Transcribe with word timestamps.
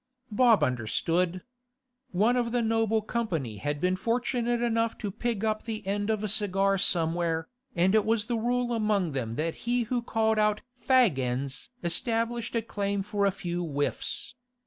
Bob 0.31 0.63
understood. 0.63 1.43
One 2.09 2.35
of 2.35 2.51
the 2.51 2.63
noble 2.63 3.03
company 3.03 3.57
had 3.57 3.79
been 3.79 3.95
fortunate 3.95 4.59
enough 4.59 4.97
to 4.97 5.11
pick 5.11 5.43
up 5.43 5.61
the 5.65 5.85
end 5.85 6.09
of 6.09 6.23
a 6.23 6.27
cigar 6.27 6.79
somewhere, 6.79 7.49
and 7.75 7.93
it 7.93 8.03
was 8.03 8.25
the 8.25 8.35
rule 8.35 8.73
among 8.73 9.11
them 9.11 9.35
that 9.35 9.53
he 9.69 9.83
who 9.83 10.01
called 10.01 10.39
out 10.39 10.61
'Fag 10.75 11.19
ends!' 11.19 11.69
established 11.83 12.55
a 12.55 12.63
claim 12.63 13.03
for 13.03 13.27
a 13.27 13.31
few 13.31 13.63
whiffs. 13.63 14.33